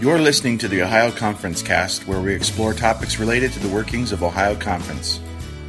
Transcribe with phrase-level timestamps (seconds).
[0.00, 4.12] You're listening to the Ohio Conference Cast, where we explore topics related to the workings
[4.12, 5.20] of Ohio Conference.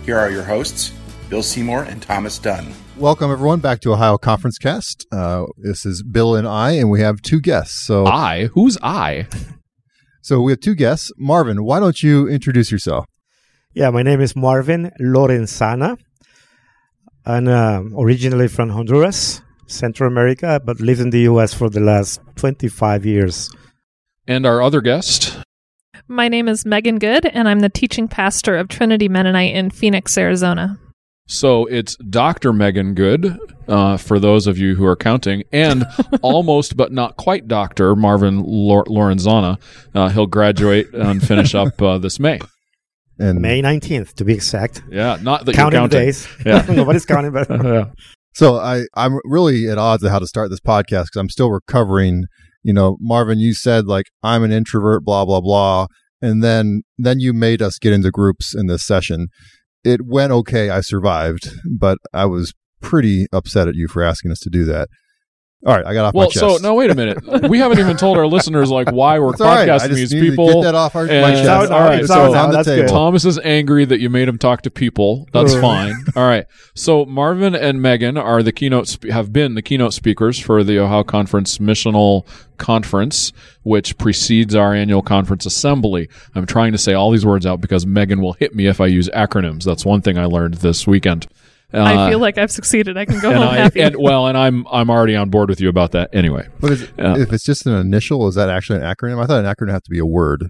[0.06, 0.94] Here are your hosts,
[1.30, 2.74] Bill Seymour and Thomas Dunn.
[2.96, 5.06] Welcome everyone back to Ohio Conference Cast.
[5.12, 7.86] Uh, this is Bill and I, and we have two guests.
[7.86, 8.46] So, I?
[8.54, 9.28] Who's I?
[10.22, 11.12] so we have two guests.
[11.18, 13.08] Marvin, why don't you introduce yourself?
[13.74, 15.98] Yeah, my name is Marvin Lorenzana,
[17.26, 21.54] and um, originally from Honduras, Central America, but lived in the U.S.
[21.54, 23.54] for the last 25 years.
[24.28, 25.40] And our other guest?
[26.08, 30.18] My name is Meghan Good, and I'm the teaching pastor of Trinity Mennonite in Phoenix,
[30.18, 30.78] Arizona.
[31.28, 32.52] So it's Dr.
[32.52, 35.86] Meghan Good, uh, for those of you who are counting, and
[36.22, 37.96] almost but not quite Dr.
[37.96, 39.60] Marvin Lor- Lorenzana.
[39.96, 42.40] Uh, he'll graduate and finish up uh, this May.
[43.18, 44.84] And May 19th, to be exact.
[44.90, 46.00] Yeah, not that counting counting.
[46.00, 46.28] days.
[46.46, 46.66] Yeah.
[46.70, 47.86] Nobody's counting, but yeah.
[48.34, 51.52] so I, I'm really at odds of how to start this podcast because I'm still
[51.52, 52.26] recovering.
[52.64, 55.88] You know, Marvin, you said like I'm an introvert, blah blah blah,
[56.22, 59.28] and then then you made us get into groups in this session.
[59.84, 60.70] It went okay.
[60.70, 64.90] I survived, but I was pretty upset at you for asking us to do that.
[65.64, 66.40] All right, I got off Well, my chest.
[66.40, 67.20] so no, wait a minute.
[67.48, 69.70] We haven't even told our listeners like why we're It's all right.
[69.70, 70.54] I podcasting just these needed to people.
[70.54, 71.40] get that off our, my and- chest.
[71.42, 71.76] It's out now.
[71.78, 72.44] all right, It's so out it's now.
[72.46, 72.82] on the That's table.
[72.88, 72.90] good.
[72.90, 75.28] Thomas is angry that you made him talk to people.
[75.34, 75.94] That's fine.
[76.16, 76.48] All right.
[76.74, 80.80] So Marvin and Meghan are the keynote sp- have been the keynote speakers for the
[80.80, 82.26] Ohio Conference Missional
[82.58, 83.32] Conference,
[83.64, 86.10] which precedes our annual conference assembly.
[86.36, 88.88] I'm trying to say all these words out because Meghan will hit me if I
[88.88, 89.64] use acronyms.
[89.64, 91.28] That's one thing I learned this weekend.
[91.74, 92.98] I Uh, feel like I've succeeded.
[92.98, 93.82] I can go and home I, happy.
[93.82, 96.10] and well, and I'm I'm already on board with you about that.
[96.14, 96.90] Anyway, What is it?
[96.98, 97.18] Yeah.
[97.18, 99.22] If it's just an initial, is that actually an acronym?
[99.24, 100.50] I thought an acronym had to be a word.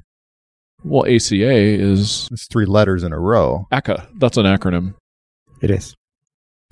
[0.84, 3.68] well, ACA is It's three letters in a row.
[3.72, 4.08] ACA.
[4.18, 4.96] That's an acronym,
[5.62, 5.94] it is.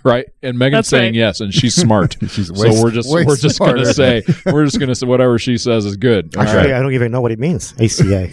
[0.04, 0.26] right?
[0.42, 1.16] And Meghan's That's saying right.
[1.16, 2.18] yes, and she's smart.
[2.30, 3.76] She's so we're just way we're just smarter.
[3.84, 6.36] gonna say we're just gonna say whatever she says is good.
[6.38, 6.74] Actually, right.
[6.74, 7.74] I don't even know what it means.
[7.80, 8.30] ACA.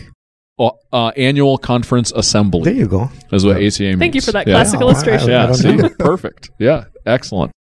[0.59, 2.63] Well, uh, annual conference assembly.
[2.65, 3.11] there you go.
[3.33, 3.99] is what ACA means.
[3.99, 4.55] Thank you for that Yeah.
[4.55, 4.87] classic Yeah.
[4.87, 5.29] illustration.
[5.31, 6.51] I Yeah, don't see, perfect.
[6.59, 7.53] Yeah, excellent.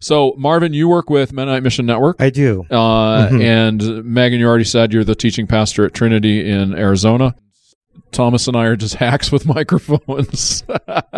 [0.00, 2.64] So, Marvin, you work with Mennonite Mission Network, I do.
[2.70, 3.40] uh, Mhm.
[3.42, 7.34] and Meghan, you already said you're the teaching pastor at Trinity in Arizona.
[8.12, 10.62] Thomas and I are just hacks with microphones.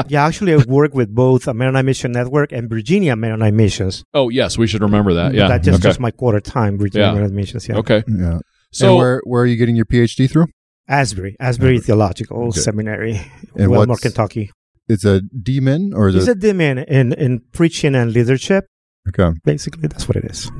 [0.08, 4.02] Yeah, actually, I work with both a Mennonite Mission Network and Virginia Mennonite Missions.
[4.14, 5.34] oh, yes, we should remember that.
[5.34, 5.88] Yeah, That's just, okay.
[5.90, 7.12] just my quarter time, Virginia Yeah.
[7.12, 7.68] Mennonite Missions.
[7.68, 7.76] Yeah.
[7.76, 8.02] okay.
[8.08, 8.38] Yeah.
[8.72, 10.46] So, and where where are you getting your PhD through?
[10.90, 12.60] Asbury, Asbury Theological Okay.
[12.60, 13.20] Seminary,
[13.56, 14.50] And Wilmore, Kentucky.
[14.88, 16.36] It's a DMin or is It's it?
[16.36, 18.66] a DMin in, in preaching and leadership.
[19.08, 19.30] okay.
[19.44, 20.50] Basically, that's what it is.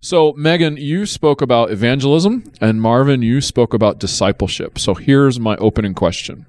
[0.00, 4.78] So, Meghan, you spoke about evangelism, and Marvin, you spoke about discipleship.
[4.78, 6.46] So, here's my opening question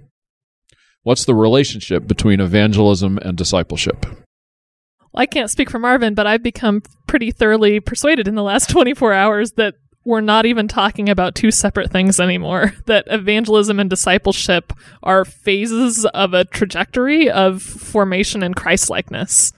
[1.04, 4.06] What's the relationship between evangelism and discipleship?
[5.16, 9.14] I can't speak for Marvin, but I've become pretty thoroughly persuaded in the last 24
[9.14, 9.74] hours that
[10.08, 12.74] we're not even talking about two separate things anymore.
[12.88, 14.72] That evangelism and discipleship
[15.04, 19.52] are phases of a trajectory of formation and Christlikeness.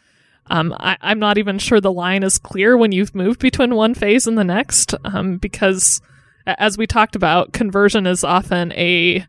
[0.47, 3.93] Um, I, I'm not even sure the line is clear when you've moved between one
[3.93, 6.01] phase and the next, um, because
[6.47, 9.27] as we talked about, conversion is often a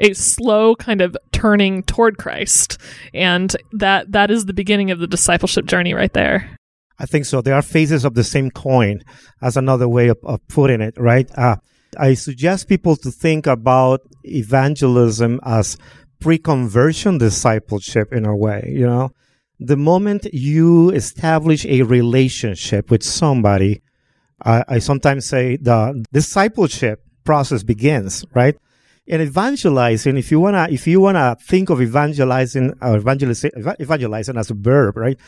[0.00, 2.78] a slow kind of turning toward Christ,
[3.12, 6.58] and that that is the beginning of the discipleship journey right there.
[6.98, 7.40] I think so.
[7.40, 9.00] There are phases of the same coin,
[9.42, 11.28] as another way of, of putting it, right?
[11.36, 11.56] Uh,
[11.98, 15.76] I suggest people to think about evangelism as
[16.20, 19.10] pre-conversion discipleship in a way, you know?
[19.60, 23.82] The moment you establish a relationship with somebody,
[24.44, 28.56] I I sometimes say the discipleship process begins, right?
[29.08, 34.50] And evangelizing, if you wanna, if you wanna think of evangelizing or evangelizing, evangelizing as
[34.50, 35.18] a verb, right?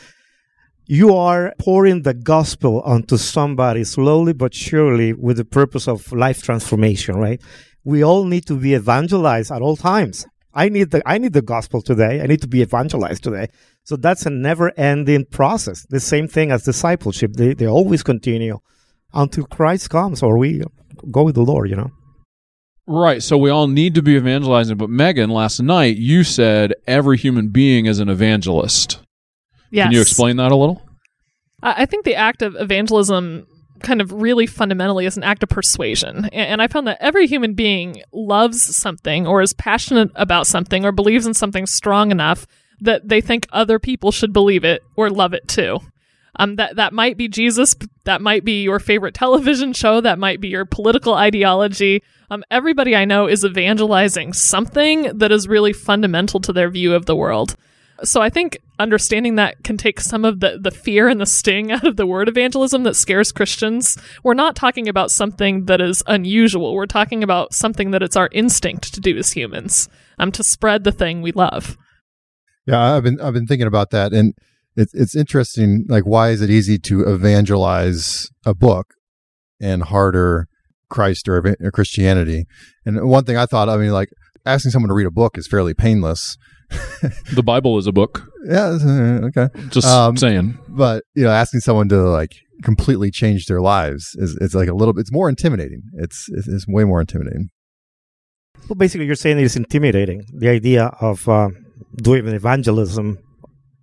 [0.89, 6.41] You are pouring the gospel onto somebody slowly but surely with the purpose of life
[6.41, 7.41] transformation, right?
[7.83, 10.25] We all need to be evangelized at all times.
[10.53, 12.21] I need the I need the gospel today.
[12.21, 13.49] I need to be evangelized today.
[13.83, 15.85] So that's a never ending process.
[15.89, 17.33] The same thing as discipleship.
[17.33, 18.59] They they always continue
[19.13, 20.63] until Christ comes or we
[21.11, 21.91] go with the Lord, you know.
[22.89, 23.21] Right.
[23.21, 24.77] So, we all need to be evangelizing.
[24.77, 28.99] But, Meghan, last night you said every human being is an evangelist.
[29.71, 29.85] Yes.
[29.85, 30.81] Can you explain that a little?
[31.61, 33.47] I think the act of evangelism
[33.81, 36.25] kind of really fundamentally is an act of persuasion.
[36.25, 40.91] And I found that every human being loves something or is passionate about something or
[40.91, 42.45] believes in something strong enough
[42.79, 45.79] that they think other people should believe it or love it too.
[46.39, 47.75] Um, that that might be Jesus.
[48.03, 50.01] That might be your favorite television show.
[50.01, 52.03] That might be your political ideology.
[52.29, 57.07] Um, everybody I know is evangelizing something that is really fundamental to their view of
[57.07, 57.55] the world.
[58.03, 61.71] So I think understanding that can take some of the, the fear and the sting
[61.71, 63.97] out of the word evangelism that scares Christians.
[64.23, 66.75] We're not talking about something that is unusual.
[66.75, 69.89] We're talking about something that it's our instinct to do as humans,
[70.19, 71.77] um, to spread the thing we love.
[72.65, 74.33] Yeah, I've been I've been thinking about that, and
[74.75, 75.85] it's it's interesting.
[75.87, 78.93] Like, why is it easy to evangelize a book
[79.61, 80.47] and harder
[80.89, 82.45] Christ or, or Christianity?
[82.85, 84.09] And one thing I thought, I mean, like
[84.45, 86.37] asking someone to read a book is fairly painless.
[87.33, 88.23] the Bible is a book.
[88.45, 88.77] Yeah,
[89.25, 89.49] okay.
[89.69, 90.57] Just um, saying.
[90.67, 94.73] But you know, asking someone to like completely change their lives is it's like a
[94.73, 94.97] little.
[94.99, 95.83] It's more intimidating.
[95.93, 97.49] It's it's, it's way more intimidating.
[98.67, 100.25] Well, basically, you're saying it's intimidating.
[100.33, 101.49] The idea of uh,
[102.01, 103.19] doing evangelism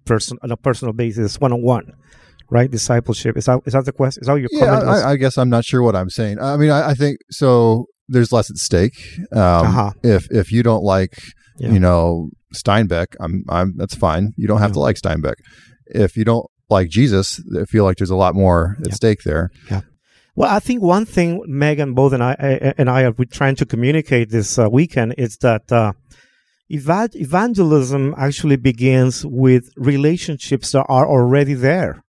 [0.05, 1.93] person on a personal basis, one on one,
[2.51, 2.71] right?
[2.71, 4.21] Discipleship is that is that the question?
[4.23, 4.89] Is that your yeah, comment?
[4.89, 6.39] I, I, guess I'm not sure what I'm saying.
[6.41, 7.87] I mean, I, I think so.
[8.09, 8.99] There's less at stake.
[9.33, 9.91] Um, uh-huh.
[10.03, 11.17] If if you don't like,
[11.57, 11.71] yeah.
[11.71, 14.33] you know, Steinbeck, I'm I'm that's fine.
[14.37, 14.75] You don't have yeah.
[14.75, 15.35] to like Steinbeck.
[15.87, 18.95] If you don't like Jesus, I feel like there's a lot more at yeah.
[18.95, 19.51] stake there.
[19.71, 19.83] Yeah.
[20.37, 22.33] Well, I think one thing Meghan, both and I
[22.79, 25.93] and I are trying to communicate this uh, weekend is that uh,
[26.69, 32.04] evangelism actually begins with relationships that are already there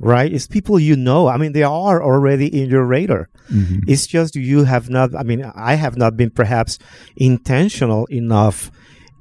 [0.00, 3.78] right it's people you know i mean they are already in your radar mm-hmm.
[3.86, 6.78] it's just you have not i mean i have not been perhaps
[7.16, 8.70] intentional enough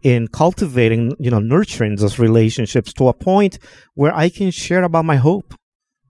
[0.04, 3.60] in cultivating you know nurturing those relationships to a point
[3.96, 5.54] where i can share about my hope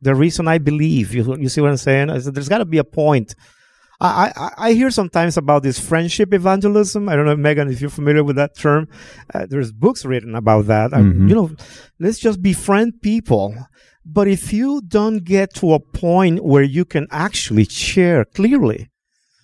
[0.02, 2.84] the reason i believe you, you see what i'm saying there's got to be a
[2.84, 3.36] point
[4.02, 7.10] I, I, I hear sometimes about this friendship evangelism.
[7.10, 8.88] I don't know, Meghan, if you're familiar with that term.
[9.34, 10.92] Uh, there's books written about that.
[10.92, 11.28] Mm-hmm.
[11.28, 11.52] you know,
[12.00, 13.56] let's just befriend people.
[14.12, 18.90] But if you don't get to a point where you can actually share clearly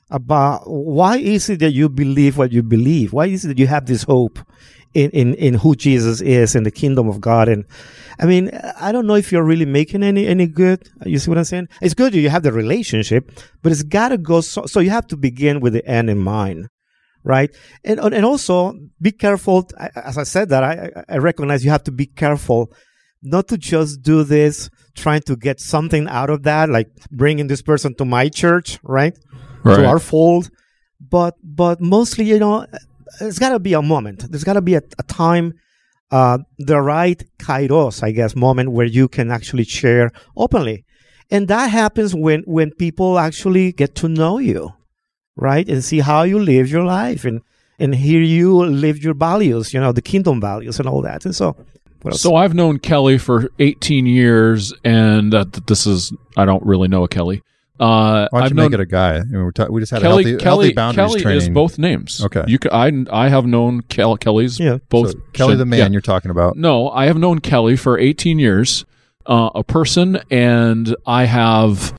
[0.09, 3.67] about why is it that you believe what you believe, why is it that you
[3.67, 4.39] have this hope
[4.95, 7.65] in, in, in who Jesus is in the kingdom of God, and
[8.17, 10.89] I mean, I don't know if you're really making any any good.
[11.05, 11.67] You see what I'm saying?
[11.81, 13.29] It's good you have the relationship,
[13.61, 14.39] but it's got to go.
[14.39, 16.69] So, so you have to begin with the end in mind,
[17.25, 17.53] right?
[17.83, 19.69] And and also be careful.
[19.77, 22.71] As I said that, I I recognize you have to be careful
[23.25, 27.61] not to just do this trying to get something out of that, like bringing this
[27.61, 29.17] person to my church, right?
[29.63, 29.77] right.
[29.77, 30.49] To our fold,
[30.99, 32.65] but but mostly, you know,
[33.19, 34.29] there's got to be a moment.
[34.29, 35.53] There's got to be a, a time
[36.11, 40.85] uh, the right kairos, I guess, moment where you can actually share openly.
[41.31, 44.73] And that happens when, when people actually get to know you,
[45.35, 45.67] right?
[45.67, 47.41] And see how you live your life and,
[47.79, 51.25] and hear you live your values, you know, the kingdom values and all that.
[51.25, 51.57] And so,
[52.11, 57.03] so I've known Kelly for 18 years, and uh, this is, I don't really know
[57.03, 57.41] a Kelly.
[57.79, 59.17] Uh, Why don't I've you known, make it a guy?
[59.17, 61.41] I mean, ta- we just had Kelly, a healthy, Kelly, healthy boundaries Kelly training.
[61.41, 62.23] is both names.
[62.23, 62.43] Okay.
[62.47, 64.77] You can, I I have known Kel, Kelly's yeah.
[64.87, 65.11] both.
[65.11, 65.89] So Kelly the man yeah.
[65.89, 66.55] you're talking about.
[66.55, 68.85] No, I have known Kelly for 18 years,
[69.25, 71.93] uh, a person, and I have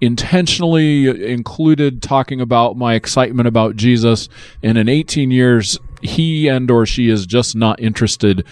[0.00, 4.28] intentionally included talking about my excitement about Jesus.
[4.62, 8.46] And in 18 years, he and or she is just not interested.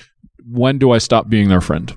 [0.48, 1.96] When do I stop being their friend?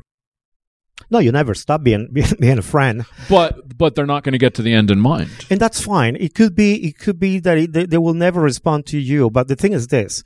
[1.12, 2.10] No, you never stop being
[2.40, 3.06] being a friend.
[3.30, 6.16] But but they're not going to get to the end in mind, and that's fine.
[6.16, 9.30] It could be it could be that it, they, they will never respond to you.
[9.30, 10.24] But the thing is this: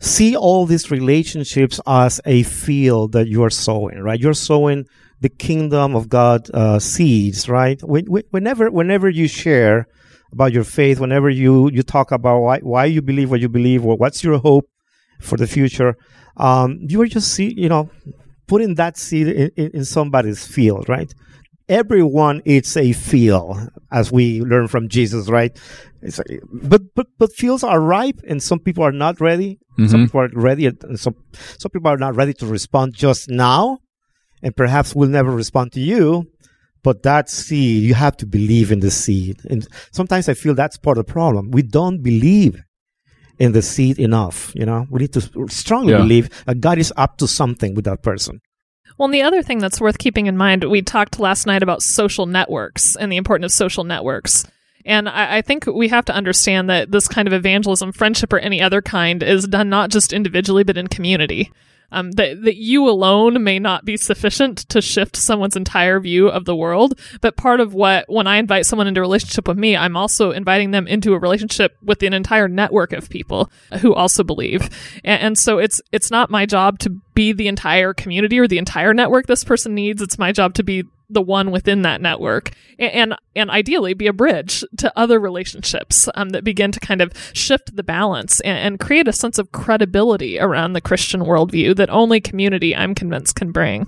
[0.00, 4.00] see all these relationships as a field that you are sowing.
[4.00, 4.86] Right, you're sowing
[5.20, 7.48] the kingdom of God uh, seeds.
[7.48, 9.86] Right, whenever whenever you share
[10.32, 13.84] about your faith, whenever you you talk about why why you believe what you believe
[13.84, 14.68] or what's your hope
[15.20, 15.96] for the future,
[16.36, 17.90] um, you are just see you know
[18.46, 21.12] putting that seed in, in, in somebody's field, right?
[21.68, 23.56] Everyone eats a field,
[23.90, 25.58] as we learn from Jesus, right?
[26.02, 29.58] Like, but but but fields are ripe, and some people are not ready.
[29.78, 29.86] Mm-hmm.
[29.86, 31.16] Some people are ready, and some
[31.58, 33.78] some people are not ready to respond just now,
[34.42, 36.26] and perhaps will never respond to you.
[36.82, 39.38] But that seed, you have to believe in the seed.
[39.48, 41.50] And sometimes I feel that's part of the problem.
[41.50, 42.62] We don't believe
[43.38, 44.52] in the seed enough.
[44.54, 45.98] You know, we need to strongly yeah.
[45.98, 48.40] believe that God is up to something with that person.
[48.96, 51.82] Well, and the other thing that's worth keeping in mind, we talked last night about
[51.82, 54.46] social networks and the importance of social networks.
[54.84, 58.38] And I, I, think we have to understand that this kind of evangelism, friendship, or
[58.38, 61.50] any other kind is done not just individually, but in community
[61.92, 66.44] um, that, that you alone may not be sufficient to shift someone's entire view of
[66.44, 66.98] the world.
[67.20, 70.30] But part of what, when I invite someone into a relationship with me, I'm also
[70.30, 73.50] inviting them into a relationship with an entire network of people
[73.80, 74.68] who also believe.
[75.04, 78.58] And, and so it's, it's not my job to be the entire community or the
[78.58, 80.02] entire network this person needs.
[80.02, 84.06] It's my job to be the one within that network and and, and ideally be
[84.06, 88.58] a bridge to other relationships um, that begin to kind of shift the balance and,
[88.58, 93.36] and create a sense of credibility around the Christian worldview that only community, I'm convinced,
[93.36, 93.86] can bring.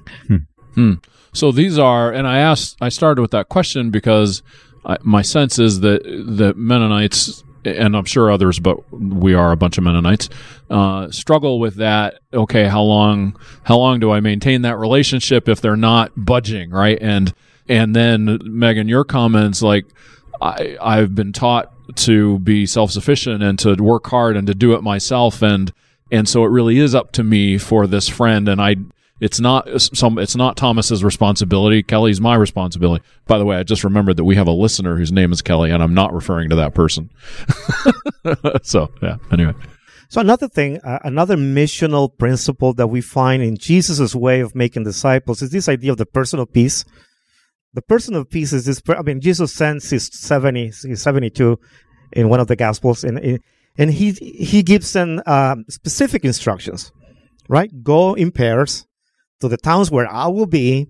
[0.75, 0.95] Hmm.
[1.33, 4.43] So these are, and I asked, I started with that question because
[4.85, 9.57] I, my sense is that the Mennonites, and I'm sure others, but we are a
[9.57, 10.29] bunch of Mennonites,
[10.71, 12.21] uh, struggle with that.
[12.33, 16.99] Okay, how long, how long do I maintain that relationship if they're not budging, right?
[17.01, 17.35] And
[17.69, 19.87] and then Meghan, your comments, like
[20.41, 24.75] I, I've been taught to be self sufficient and to work hard and to do
[24.75, 25.73] it myself, and
[26.11, 28.77] and so it really is up to me for this friend, and I
[29.21, 30.19] it's not some.
[30.19, 31.83] It's not Thomas's responsibility.
[31.83, 33.05] Kelly's my responsibility.
[33.27, 35.71] By the way, I just remembered that we have a listener whose name is Kelly,
[35.71, 37.11] and I'm not referring to that person.
[38.63, 39.17] so yeah.
[39.33, 39.55] Anyway.
[40.09, 44.85] So another thing, uh, another missional principle that we find in Jesus' way of making
[44.85, 46.85] disciples is this idea of the person of peace.
[47.75, 48.83] The person of peace is this.
[48.89, 51.59] I mean, Jesus sends his seventy, his seventy-two,
[52.13, 53.41] in one of the Gospels, and
[53.79, 56.93] and he he gives them um, specific instructions.
[57.49, 58.87] Right, go in pairs
[59.41, 60.89] to the towns where I will be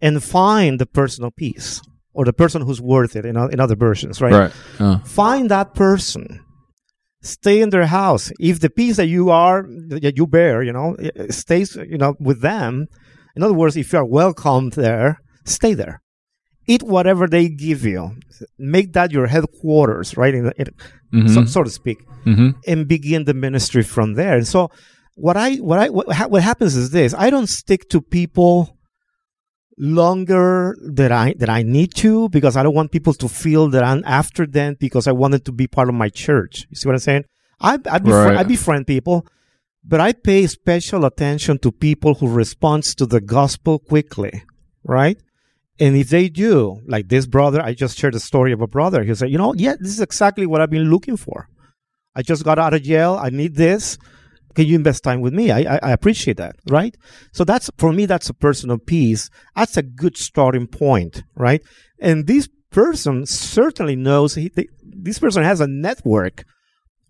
[0.00, 1.80] and find the person of peace
[2.12, 4.32] or the person who's worth it in, in other versions, right?
[4.32, 4.52] Right.
[4.78, 4.98] Uh.
[5.00, 6.40] Find that person.
[7.22, 8.30] Stay in their house.
[8.38, 10.96] If the peace that you are, that you bear, you know,
[11.30, 12.86] stays, you know, with them.
[13.34, 16.02] In other words, if you are welcomed there, stay there.
[16.66, 18.16] Eat whatever they give you.
[18.58, 20.34] Make that your headquarters, right?
[20.34, 20.66] In, in
[21.12, 21.28] mm-hmm.
[21.28, 22.50] so, so, to speak, mm-hmm.
[22.66, 24.36] and begin the ministry from there.
[24.36, 24.70] And so,
[25.14, 28.76] what I what I what, ha- what happens is this: I don't stick to people
[29.78, 33.82] longer than I that I need to because I don't want people to feel that
[33.82, 36.66] I'm after them because I wanted to be part of my church.
[36.70, 37.24] You see what I'm saying?
[37.60, 38.38] I I befri- right.
[38.38, 39.26] I befriend people,
[39.84, 44.42] but I pay special attention to people who respond to the gospel quickly,
[44.84, 45.18] right?
[45.80, 49.02] And if they do, like this brother, I just shared a story of a brother.
[49.02, 51.48] He said, "You know, yeah, this is exactly what I've been looking for.
[52.14, 53.18] I just got out of jail.
[53.20, 53.98] I need this."
[54.54, 55.50] Can you invest time with me?
[55.50, 56.96] I, I, I, appreciate that, right?
[57.32, 59.28] So that's, for me, that's a person of peace.
[59.56, 61.60] That's a good starting point, right?
[61.98, 66.44] And this person certainly knows, he, they, this person has a network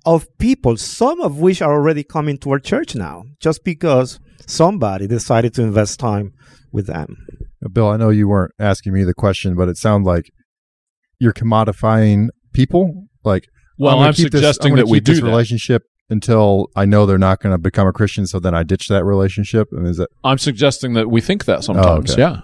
[0.06, 5.06] of people, some of which are already coming to our church now, just because somebody
[5.06, 6.32] decided to invest time
[6.72, 7.16] with them.
[7.64, 10.30] Uh, Bill, I know you weren't asking me the question, but it sounds like
[11.18, 13.06] you're commodifying people.
[13.24, 13.48] Like,
[13.78, 15.26] well, I'm, I'm suggesting this, I'm that we do this that.
[15.26, 18.26] relationship until I know they're not going to become a Christian.
[18.26, 19.73] So then I ditch that relationship.
[19.73, 20.11] And is it?
[20.23, 22.11] I'm suggesting that we think that sometimes.
[22.11, 22.20] Oh, okay.
[22.20, 22.40] Yeah.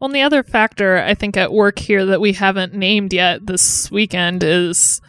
[0.00, 3.90] Well, the other factor I think at work here that we haven't named yet this
[3.90, 5.00] weekend is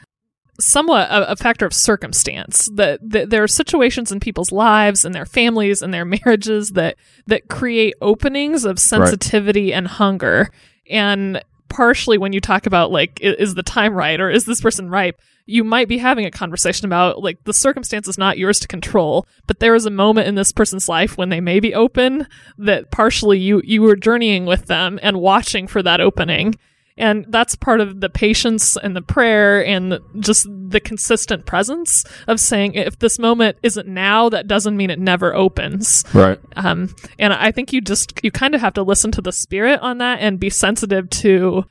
[0.59, 2.69] somewhat a, a factor of circumstance.
[2.73, 6.95] That, that there are situations in people's lives and their families and their marriages that
[7.27, 9.77] that create openings of sensitivity right.
[9.77, 10.49] and hunger.
[10.89, 14.89] And partially when you talk about like is the time right or is this person
[14.89, 18.67] ripe you might be having a conversation about like the circumstance is not yours to
[18.67, 22.27] control but there is a moment in this person's life when they may be open
[22.57, 26.53] that partially you you were journeying with them and watching for that opening
[26.97, 32.39] and that's part of the patience and the prayer and just the consistent presence of
[32.39, 36.03] saying if this moment isn't now that doesn't mean it never opens.
[36.13, 36.39] Right.
[36.55, 39.79] Um and i think you just you kind of have to listen to the spirit
[39.81, 41.65] on that and be sensitive to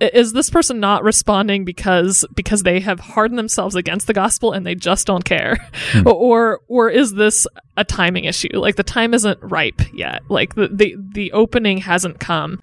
[0.00, 4.66] is this person not responding because because they have hardened themselves against the gospel and
[4.66, 5.56] they just don't care?
[5.92, 6.02] Hmm.
[6.06, 7.46] or or is this
[7.76, 8.48] a timing issue?
[8.52, 10.22] Like the time isn't ripe yet.
[10.28, 12.60] Like the the, the opening hasn't come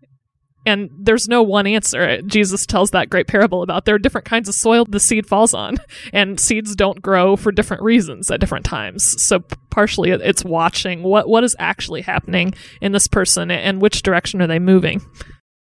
[0.70, 2.22] and there's no one answer.
[2.22, 5.54] Jesus tells that great parable about there are different kinds of soil the seed falls
[5.54, 5.78] on,
[6.14, 9.22] and seeds don't grow for different reasons at different times.
[9.22, 14.42] So partially it's watching what what is actually happening in this person and which direction
[14.42, 15.02] are they moving.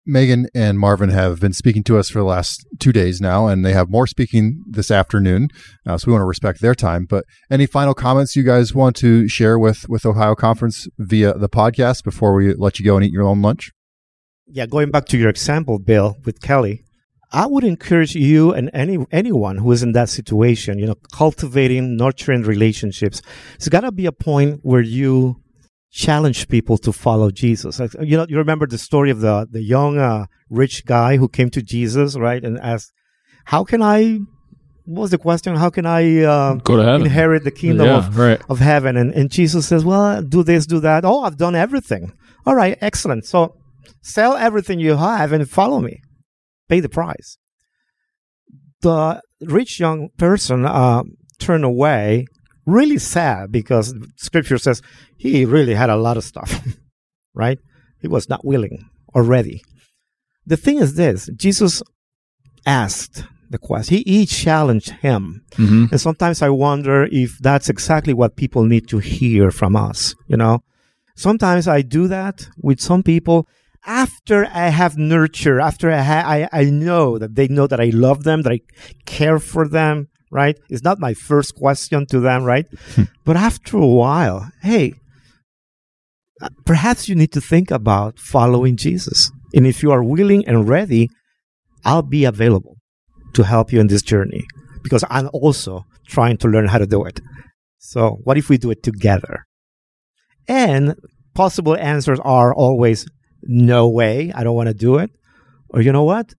[0.08, 3.64] Meghan and Marvin have been speaking to us for the last two days now, and
[3.64, 5.48] they have more speaking this afternoon.
[5.84, 7.06] Uh, so we want to respect their time.
[7.06, 11.48] But any final comments you guys want to share with with Ohio Conference via the
[11.48, 13.72] podcast before we let you go and eat your own lunch?
[14.48, 16.84] Yeah, going back to your example, Bill, with Kelly,
[17.32, 21.96] I would encourage you and any anyone who is in that situation, you know, cultivating,
[21.96, 23.20] nurturing relationships.
[23.56, 25.42] It's got to be a point where you
[25.90, 27.80] challenge people to follow Jesus.
[28.00, 31.50] You know, you remember the story of the the young uh, rich guy who came
[31.50, 32.92] to Jesus, right, and asked,
[33.46, 34.20] "How can I?"
[34.84, 35.56] What was the question?
[35.56, 37.02] How can I uh, go to heaven.
[37.02, 38.40] inherit the kingdom yeah, of, right.
[38.48, 38.96] of heaven?
[38.96, 41.04] And, and Jesus says, "Well, do this, do that.
[41.04, 42.12] Oh, I've done everything.
[42.46, 43.24] All right, excellent.
[43.26, 43.56] So
[44.06, 46.00] sell everything you have and follow me.
[46.68, 47.38] Pay the price."
[48.82, 51.02] The rich young person uh,
[51.38, 52.26] turned away
[52.66, 54.82] really sad because scripture says
[55.16, 56.66] he really had a lot of stuff,
[57.34, 57.58] right?
[58.00, 58.84] He was not willing
[59.14, 59.62] already.
[60.46, 61.82] The thing is this Jesus
[62.66, 65.44] asked the question, he, he challenged him.
[65.52, 65.86] Mm-hmm.
[65.92, 70.36] And sometimes I wonder if that's exactly what people need to hear from us, you
[70.36, 70.62] know?
[71.14, 73.48] Sometimes I do that with some people
[73.86, 77.90] after I have nurture, after I, ha- I, I know that they know that I
[77.94, 78.60] love them, that I
[79.06, 80.58] care for them, right?
[80.68, 82.66] It's not my first question to them, right?
[83.24, 84.94] but after a while, hey,
[86.42, 89.30] uh, perhaps you need to think about following Jesus.
[89.54, 91.08] And if you are willing and ready,
[91.84, 92.76] I'll be available
[93.34, 94.44] to help you in this journey
[94.82, 97.20] because I'm also trying to learn how to do it.
[97.78, 99.46] So, what if we do it together?
[100.48, 100.96] And
[101.34, 103.06] possible answers are always
[103.48, 105.10] no way, I don't want to do it.
[105.68, 106.34] Or you know what?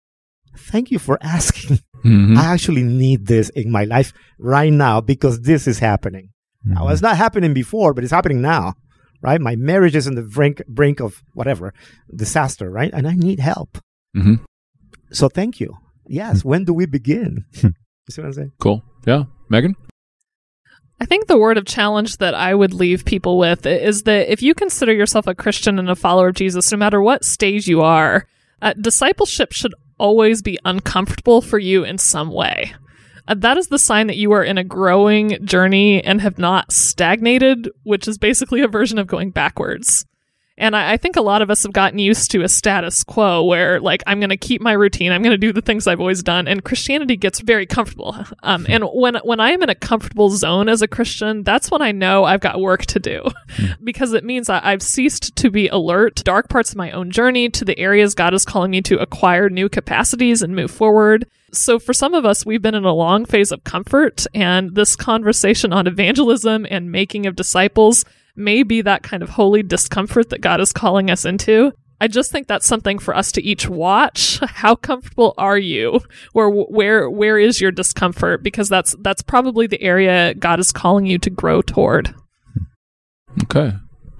[0.57, 1.79] Thank you for asking.
[2.05, 2.37] Mm-hmm.
[2.37, 6.29] I actually need this in my life right now because this is happening.
[6.63, 8.73] Now, it's not happening before, but it's happening now,
[9.21, 9.39] right?
[9.39, 11.73] My marriage is in the brink, brink of whatever
[12.13, 12.91] disaster, right?
[12.93, 13.77] And I need help.
[14.15, 14.43] Mm-hmm.
[15.11, 15.77] So thank you.
[16.05, 16.43] Yes.
[16.43, 17.45] when do we begin?
[17.61, 17.71] you
[18.09, 18.51] see what I'm saying?
[18.59, 18.83] Cool.
[19.05, 19.23] Yeah.
[19.51, 19.75] Meghan?
[20.99, 24.41] I think the word of challenge that I would leave people with is that if
[24.41, 27.81] you consider yourself a Christian and a follower of Jesus, no matter what stage you
[27.81, 28.27] are,
[28.61, 32.73] uh, discipleship should always be uncomfortable for you in some way.
[33.27, 36.71] Uh, that is the sign that you are in a growing journey and have not
[36.71, 40.05] stagnated, which is basically a version of going backwards.
[40.57, 43.43] And I, I think a lot of us have gotten used to a status quo
[43.43, 45.11] where, like, I'm going to keep my routine.
[45.11, 46.47] I'm going to do the things I've always done.
[46.47, 48.15] And Christianity gets very comfortable.
[48.43, 51.81] Um, and when when I am in a comfortable zone as a Christian, that's when
[51.81, 53.23] I know I've got work to do,
[53.83, 57.11] because it means I, I've ceased to be alert to dark parts of my own
[57.11, 61.27] journey, to the areas God is calling me to acquire new capacities and move forward.
[61.51, 64.95] So for some of us, we've been in a long phase of comfort, and this
[64.95, 68.05] conversation on evangelism and making of disciples
[68.37, 71.73] may be that kind of holy discomfort that God is calling us into.
[71.99, 74.39] I just think that's something for us to each watch.
[74.39, 76.01] How comfortable are you?
[76.33, 78.43] Or where where is your discomfort?
[78.43, 82.13] Because that's that's probably the area God is calling you to grow toward.
[83.43, 83.73] Okay.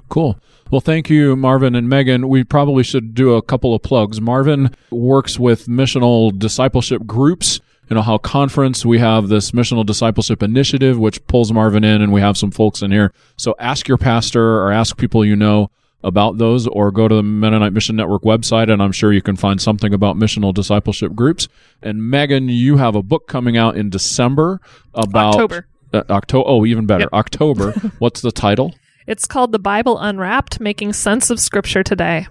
[0.09, 0.39] Cool.
[0.71, 2.25] Well, thank you, Marvin and Meghan.
[2.25, 4.19] We probably should do a couple of plugs.
[4.19, 7.61] Marvin works with missional discipleship groups.
[7.89, 12.19] In Ohio Conference, we have this missional discipleship initiative, which pulls Marvin in, and we
[12.21, 13.13] have some folks in here.
[13.37, 15.71] So ask your pastor or ask people you know
[16.03, 19.35] about those, or go to the Mennonite Mission Network website, and I'm sure you can
[19.35, 21.47] find something about missional discipleship groups.
[21.81, 24.61] And Meghan, you have a book coming out in December
[24.93, 25.67] about October.
[25.93, 26.47] Uh, October.
[26.47, 27.13] Oh, even better, Yep.
[27.13, 27.71] October.
[27.99, 28.75] What's the title?
[29.07, 32.27] It's called The Bible Unwrapped Making Sense of Scripture Today.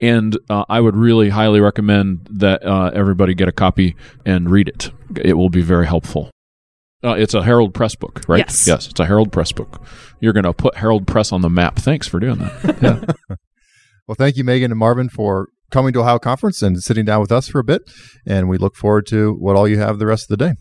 [0.00, 4.68] And uh, I would really highly recommend that uh, everybody get a copy and read
[4.68, 4.90] it.
[5.20, 6.30] It will be very helpful.
[7.02, 8.38] Uh, it's a Herald Press book, right?
[8.40, 8.66] Yes.
[8.66, 9.82] Yes, it's a Herald Press book.
[10.20, 11.76] You're going to put Herald Press on the map.
[11.76, 12.78] Thanks for doing that.
[13.30, 13.36] Yeah.
[14.06, 17.30] Well, thank you, Meghan and Marvin, for coming to Ohio Conference and sitting down with
[17.30, 17.82] us for a bit.
[18.26, 20.54] And we look forward to what all you have the rest of the day.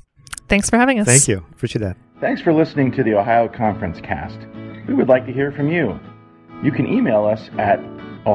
[0.47, 1.07] Thanks for having us.
[1.07, 1.43] Thank you.
[1.51, 1.97] Appreciate that.
[2.21, 4.37] Thanks for listening to the Ohio Conference Cast.
[4.87, 5.99] We would like to hear from you.
[6.63, 7.79] You can email us at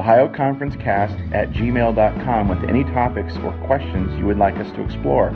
[0.03, 5.31] ohioconferencecast at gmail.com with any topics or questions you would like us to explore.